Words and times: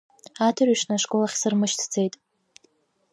Адырҩаҽны 0.47 0.93
ашкол 0.97 1.21
ахь 1.25 1.35
сырмышьҭӡеит. 1.41 2.13